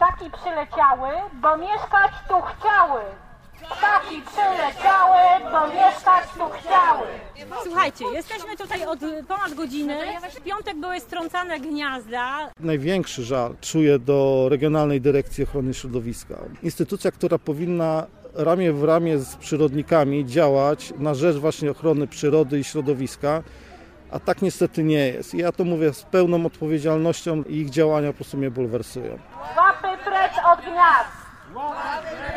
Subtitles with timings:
[0.00, 1.08] Ptaki przyleciały,
[1.42, 3.00] bo mieszkać tu chciały.
[3.60, 5.18] Ptaki przyleciały,
[5.52, 7.06] bo mieszkać tu chciały.
[7.62, 9.98] Słuchajcie, jesteśmy tutaj od ponad godziny.
[10.30, 12.50] W piątek były strącane gniazda.
[12.60, 16.34] Największy żal czuję do Regionalnej Dyrekcji Ochrony Środowiska.
[16.62, 22.64] Instytucja, która powinna ramię w ramię z przyrodnikami działać na rzecz właśnie ochrony przyrody i
[22.64, 23.42] środowiska,
[24.10, 25.34] a tak niestety nie jest.
[25.34, 29.18] I ja to mówię z pełną odpowiedzialnością i ich działania po prostu mnie bulwersują.
[30.04, 32.29] Manfred Adriaat.